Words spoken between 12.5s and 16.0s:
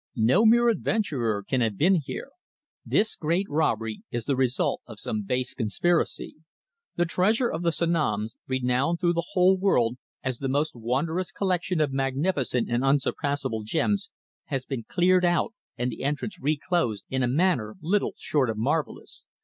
and unsurpassable gems, has been cleared out and